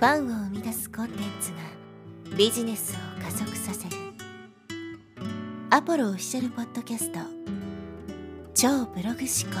[0.00, 1.58] ファンを生み出すコンテンツが
[2.34, 3.96] ビジネスを加速させる。
[5.68, 7.18] アポロオフィシャルポッドキャスト。
[8.54, 9.58] 超ブログ思考。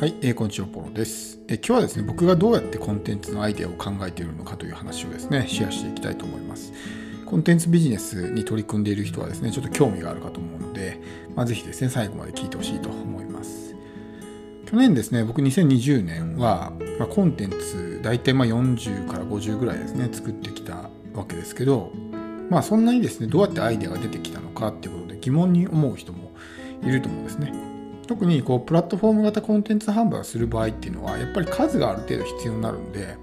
[0.00, 6.74] はい、えー、こんにちは、ポロです、えー、今日はですね、僕がどうやってコンテンツのアイデアを考えているのかという話をですね、シェアしていきたいと思います。
[7.30, 11.00] コンテンツビジネスに取り組んでいる人はですね、ちょっと興味があるかと思うので、
[11.36, 13.76] まあ、ぜひですね、最後まで聞いてほしいと思います。
[14.66, 21.92] 去年ですね、僕2020年は、まあ、コンテンツ大体まあ40から50ぐらいですね、作ってきたわけですけど、
[22.50, 26.32] まあそんなにですね、どうやってアイデアが出てきたのかっていうことで疑問に思う人も
[26.82, 27.54] いると思うんですね。
[28.08, 33.16] 特にこうプラットフォーム型コンテンツ販売をする場合っていうのはやっぱり数がある程度必要になるんで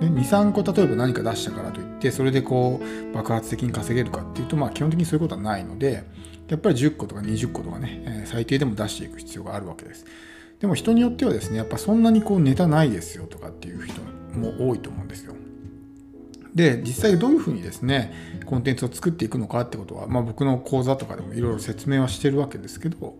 [0.00, 6.04] 23個例えば何か出したからといってそれでこう爆発的に稼げるかっていうとまあ基本的にそういうことはないので
[6.48, 10.06] やっぱり10個とか20個とかね、最低でも出していく必要があるわけです。
[10.60, 14.00] でも人によってはですねやっぱそんなにこうネタないですよとかっていう人
[14.36, 15.34] も多いと思うんですよ。
[16.58, 18.12] で実際どういうふうにですね
[18.44, 23.14] コンテンツを作っていくのかってことは、まあ、僕の講座とかでもいろいろ説明はしてるわけですけど、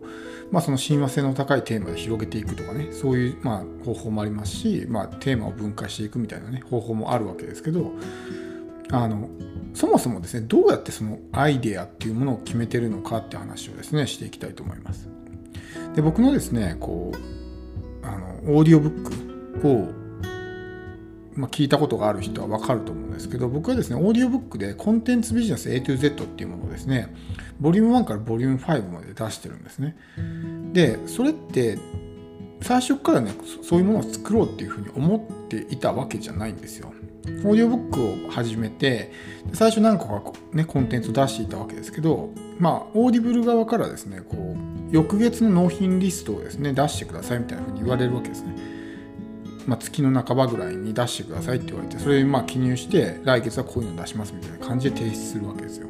[0.51, 7.93] まあ、その親和性の高いテーマで広げていくとかねそういうまあ方法もありますし、まあ、テーマを分解していくみたいなね方法もあるわけですけど
[8.91, 9.29] あの
[9.73, 15.07] そもそもですねどうやってそのアイデアっていうものを決めてるのかって話をですねしていきたいと思います。
[15.95, 17.13] で僕のですねこ
[18.03, 19.98] うあのオーディオブックを
[21.39, 27.15] まあ、聞いたことがある人は分かると思うんですけど僕はですねオーディオブックでコンテンツビジネス A to Z っていうものをですね
[27.61, 29.95] ボリューム1からボリューム5まで出してるんですね。
[30.73, 31.77] でそれって
[32.61, 33.31] 最初からね
[33.63, 36.91] そういうものを作ろうっていうふうに思っていたわけじゃないんですよ。
[37.25, 39.11] オーディオブックを始めて
[39.53, 48.78] 最初何個かねコンテンツを出していたわけですけどまあオーディブル側からですねこう翌月の納品リストをですね出してくださいみたいなふうに言われるわけですね。
[49.67, 55.87] まあ、月の半ばぐらいに出してくださいって言われてそれにまあ記入して来月はこういうの出しますみたいな感じで提出するわけですよ。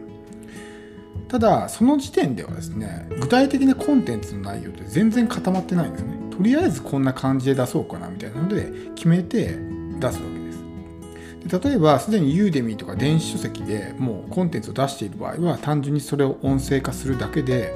[1.28, 6.18] ただその時点ではですね具体的なコンテンツの内容って全然固まってないんですね。
[6.31, 9.58] とりあえずこんな感じで出そうかなみたいなので決めて
[10.00, 11.59] 出すわけです。
[11.59, 17.74] で例えばすでにユーデミーとか電子書籍でもうコンテンツを出している場合は単純にそれを音声化するだけで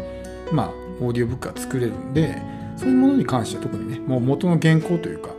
[0.52, 0.70] まあ
[1.02, 2.42] オーディオブックが作れるんで
[2.76, 5.33] そういうものに関しては特にねもう元の原稿というか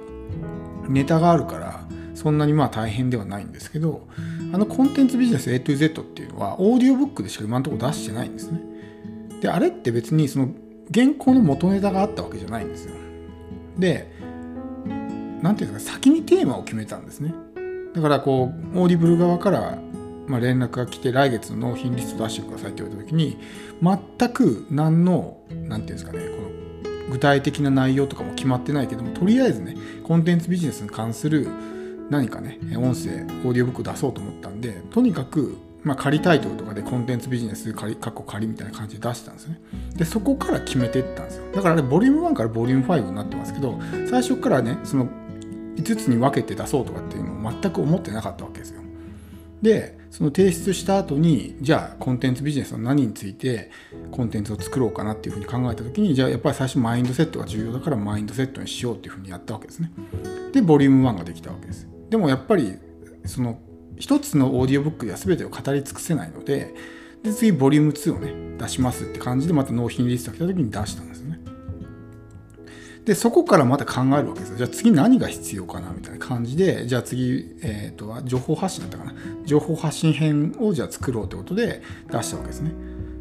[0.88, 1.84] ネタがあるから
[2.14, 4.06] そんなにまあ大変ではないんですけど
[4.52, 8.60] あのコンテンツビジネス A to Z っていうのはオーディオブックでしか今のところ出してないんですね。
[9.40, 10.48] であれって別にその
[10.92, 12.94] 原稿の元ネタがあったわけじゃないんですよ。
[13.78, 14.10] で
[15.42, 17.34] 何ていうんですか先にテーマを決めたんですね。
[17.94, 19.78] だからこうオーディブル側から
[20.26, 23.36] まあ、連絡が来て来月の納品リスト出してくださいって言われた時に
[23.82, 26.53] 全く何の何て言うんですかねこの
[27.10, 31.48] 具体的な内容とかも決まってないけどもとりあえずねコンテンツビジネスに関する
[32.10, 39.60] 何かね音声オーディオブック出そうと思ったんでとにかくまあ、仮タイトルとかでコンテンツビジネス仮、カッコ仮みたいな感じで出したんですね。
[39.94, 41.52] で、そこから決めていったんですよ。
[41.52, 43.78] だからあれ、ボリューム1からボリューム5になってますけど、
[44.08, 45.08] 最初からね、その
[45.76, 48.80] 5つに分けて出そうとかっていうのを全く思ってなかったわけですよ。
[49.64, 53.72] で、その提出した後にじゃあコンテンツビジネスの何について
[54.12, 59.90] コンテンツを作ろうかなっていうふうに考えた時にじゃあやっぱり最初マインドセットが重要だからマインドセットにしようっていうふうにやったわけですね。
[60.52, 61.88] でボリューム1ができたわけです。
[62.10, 62.76] でもやっぱり
[63.24, 63.58] その
[63.98, 66.72] 一つのオーディオブックでは全てを語り尽くせないので
[67.24, 71.08] で次ボリューム2をね出しますって感じでまた納品リストが来た時に出したん
[73.04, 74.56] で、そこからまた考えるわけですよ。
[74.56, 79.14] じゃあ次何が必要かなみたいな感じで、じゃあ次、えっ、ー、と、情報発信だったかな。
[79.44, 82.72] 情報発信編をじゃあ作ろうということで出したわけですね。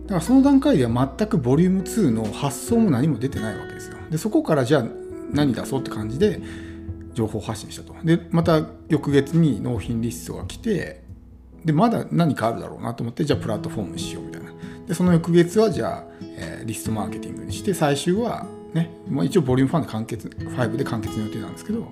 [0.04, 3.98] だからその段階では全くボリューム2の発想も何も出てないわけですよ。
[4.10, 4.86] で、そこからじゃあ
[5.32, 6.42] 何出そうって感じで
[7.14, 7.94] 情報発信したと。
[8.04, 11.04] で、また翌月に納品リストが来て、
[11.66, 14.52] で、まだ何かあるだろうなと思って、じゃあプラットフォームにしようみたいな。
[14.88, 21.88] で、その翌月はじゃあ、えー、リストマーケティングにして、最終はね、まあ、一応ボリューム5で完結5で完結の予定なんですけど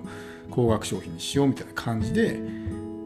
[0.50, 2.40] 高額商品にしようみたいな感じで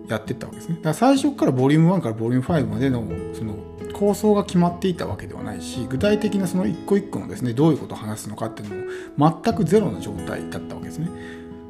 [0.08, 0.76] やってったわけですね。
[0.76, 3.54] だから最初からボリューム1からボリューム5までのその
[3.92, 8.86] 構想が決まっていたわけではないし具体的なその一個一個のですねどういうことを話すのかっていう
[9.16, 11.08] のも全くゼロの状態だったわけですね。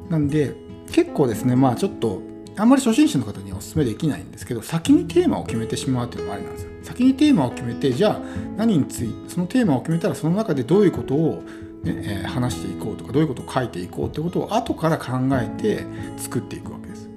[0.09, 0.55] なんで
[0.91, 2.21] 結構ですねまあちょっと
[2.57, 6.71] あんまり初心者の方にはお勧めできないんですけど先にテーマを決めてしまうっていうのもありなんですよ。
[6.83, 8.19] 先にテーマを決めてじゃあ
[8.57, 11.43] 何についてそのテーマを決めたらその中でどういうことを
[11.83, 15.85] ね、話していこうとかどういうことを書いていこうってことを後から考えて
[16.17, 17.09] 作っていくわけです。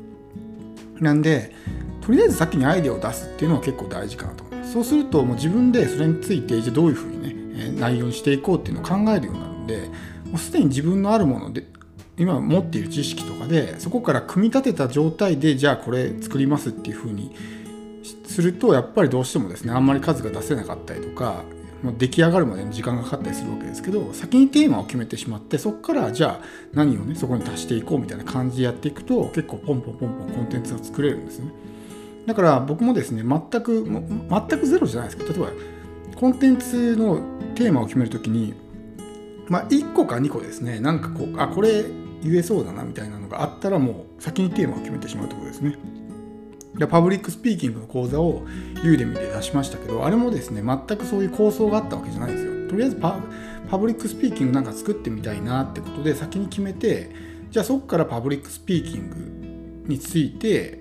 [1.00, 1.54] なんで
[2.00, 4.72] とりあえず先にアイデアを出すっていうのは結構大事かなと思います。
[4.72, 7.20] そうするともう自分でそれについてじゃどういうふうに
[7.60, 9.88] ね、内容にしていこうっていうのを考えるようになるんで
[10.26, 11.66] もうすでに自分のあるもので
[12.16, 17.34] 今持っている知識とかでそこから組み立てた状態でじゃあこれ作りますっていうふうに
[18.26, 21.44] するとやっぱりどうしてもですねあんまり数が出せなかったりとか
[21.82, 26.44] もう出来上がるまでに時間がかかったりするわけですけど先にテーマを決めてしまってそこからじゃあ
[26.74, 31.50] 何をねそこに足していこうみたいな感じでやっていくと結構ポンポンポンポンコンテンツが作れるんですね。
[32.26, 35.54] だから僕もですね全く全くゼロじゃないですけど例え
[36.12, 37.20] ばコンテンツの
[37.54, 38.54] テーマを決めるときに
[39.48, 41.84] まあ1個か2個ですねなんかこうあこれ
[42.22, 45.78] 言えそうだなみたいなのがあったらもう先にテーマを決めてしまうところですね。
[46.80, 48.42] でパブリックスピーキングの講座を
[48.82, 53.20] ユーデミで出しましたけどあれもですね全くそういう構想があったわけじゃないんですよとりあえずパ
[53.70, 57.10] パブリックスピーキングなんか作ってみたいなってことで先に決めて
[57.50, 59.10] じゃあそこからパブリックスピーキン
[59.84, 60.80] グについて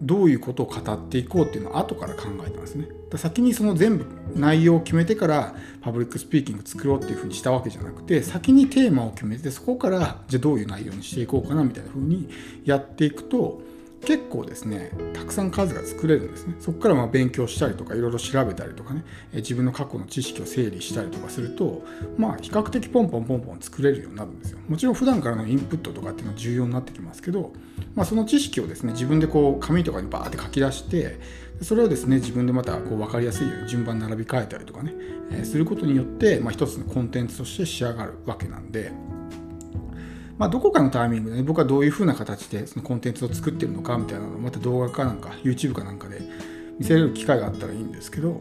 [0.00, 2.88] どういうことを語っていこうっていうのを後から考えたんですね。
[3.16, 12.28] 先にその全部内容を決めてからパブリックスピーキング作ろうっていうふうにしたわけじゃなくて先にテーマを決めてそこからじゃあどういう内容にしていこうかなみたいなふうに
[12.64, 13.62] やっていくと
[14.04, 16.56] 結構ですねたくさん数が作れるんですね。
[16.60, 19.04] そこからま勉強したりとかいろいろ調べたりとかね。
[19.32, 21.82] 自分の過去の知識を整理したりとかすると
[22.16, 24.58] まあ比較的ポンポンポンポン作れるようになるんですよ。
[24.68, 27.52] もちろん普段からのインプットとかっていうのは重要になってきますけど、
[27.94, 31.18] まあ、その知識をですね自分でこう紙とかにバーって書き出して
[31.60, 34.94] それをですね自分でまたこう分かりやすいように順番並び替えたりとかね、
[35.30, 38.92] え、することによって、まあ、一つのコンテンツとして仕上がるわけなんで
[40.42, 46.20] まあ、どこかのタイミングで、ね、僕はどういうふうな形でそのコンテンツを作ってるのかみたいなのをまた動画かなんか YouTube かなんかで
[46.80, 48.40] 見せれる機会があったらいいんですけど、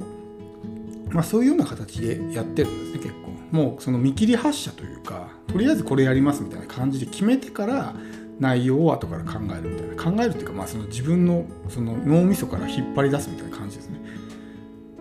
[1.11, 3.29] まあ、そういうような形でやってるんですね結構。
[3.55, 7.93] もうその見切り発車というかとりあえずこれやりますみたいな感じで決めてから
[8.39, 10.03] 内容を後から考えるみたいな。
[10.03, 14.00] 考えるっていうか、まあ、その自分のその脳みそから引っ張り出すみたいな感じですね。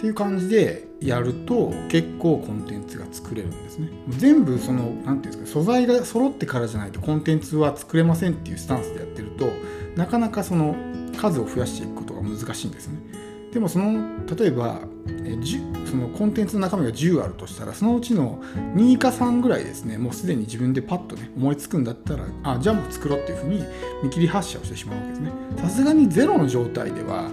[0.00, 3.91] っていう感じでやると結構コンテンツが作れるんですね。
[4.08, 9.52] 全部その何て言うんですか素材が揃ってからじゃないとコンテンツは作れませんっていうスタンスでやってると
[9.97, 10.75] なかなかその
[11.20, 12.99] 数を増やしていくことが難しいんですね。
[13.52, 14.81] でもその例えば
[15.85, 18.43] そのコンテンツの中身が10あるとしたらそのうちの
[18.75, 23.64] 2か3ぐらいですねもうすでに自分でパッとね思いつくんだったらあじゃあもう作ろうっていうふうに
[24.02, 25.31] 見切り発車をしてしまうわけですね。
[25.58, 27.29] さすがにゼロの状態では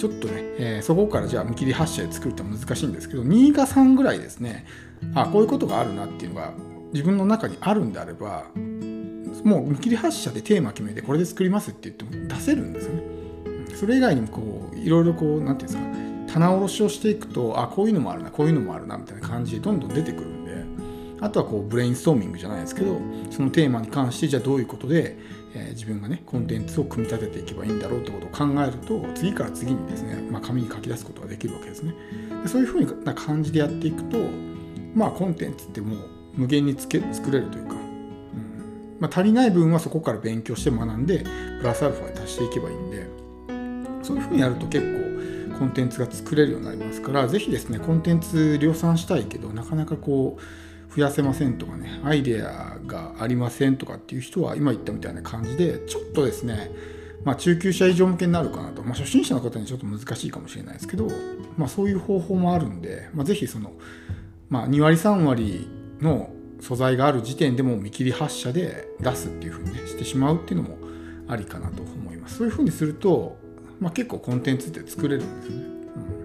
[0.00, 4.64] ちょっとね、えー、そこからじゃあ見切り発車で作るって難しいんですけど2か3ぐらいですね
[5.14, 6.54] あこういうことがあるなっていうのが
[6.94, 8.46] 自分の中にあるんであれば
[9.44, 13.02] もう見切り発車でテーマ決めてこれで作りますって言っても出せるんですよね。
[13.74, 20.64] それ以外にもこういろいろこう何て言うんですか棚卸しをしていくとあこういうのもあるなこういうのもあるなみたいな感じでどんどん出てくるんで
[21.20, 22.98] あとはこうブレインストーミングじゃないですけど
[23.30, 25.18] そのテーマに関してじゃあどういうことで
[25.54, 31.94] えー、自分がねコンテンツを組み立てていけばいいんだろうってことを考えると次から次にですね、まあ、紙に書き出すことができるわけですね。
[32.42, 34.18] でそういうふうな感じでやっていくと
[34.94, 35.98] まあコンテンツってもう
[36.34, 41.24] 無限につけ作れるというか、うんまあ、足りない分はそこから勉強して学んで
[41.60, 43.06] プラスアルファで足していけばいいんで
[44.02, 44.84] そういうふうにやると結
[45.52, 50.42] 構コンテンツが作れるようになりますから是非ですねコンテンツ量産したいけどなかなかこう
[50.94, 56.70] 増やせませんとかねアイデアがありませんとかっていう人は今言ったみたいな感じでちょっとですね
[57.24, 61.06] まあ、中級者以上向けになるかなと、まあ、初心者の方にちょっと難しいかもしれないですけど、
[61.56, 63.72] まあ、そういう方法もあるんで、まあ、ぜひその、
[64.48, 65.68] まあ、2割3割
[66.00, 70.78] の素材がある時点でも見切り発車で出すっていうふうに、ね、してしまうっていうのも
[71.28, 72.38] ありかなと思います。
[72.38, 73.38] そういうふうにすると、
[73.80, 75.64] まあ、結構コンテンツって作れるんですよね、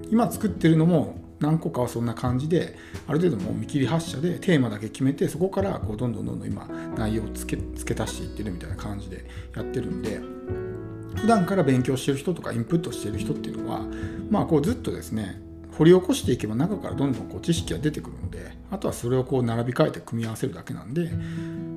[0.05, 2.77] うん、今作ってるのも何個かはそんな感じで
[3.07, 6.65] ある程度もう見切り発車でテーマだけ決めてそこからこうどんどんどんどん今
[6.97, 9.25] 内容を付け付け足していってるみたいな感じで
[9.55, 10.19] やってるんで
[11.19, 13.81] 普段から勉強してる人とかインプットしてる人っていうのは
[14.29, 15.41] まあこうずっとですね
[15.77, 21.09] 掘り起こしていけば中からどんどんこう知識が出てくるんであとはそれをこう並び替えて組み合わせるだけなんで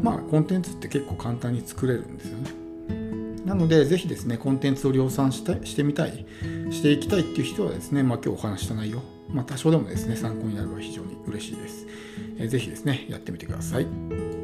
[0.02, 2.68] まあコンテンツって結構簡単に作れるんですよね。
[3.48, 6.26] なので、ぜひですね、コンテンツを量産したしてみたい、
[6.70, 11.86] していきたいっていう人はですね、まあ、今日お話した内容、まあ、多少でもですね、参考になれば非常に嬉しいです。
[12.38, 14.37] えー、ぜひですね、やってみてください。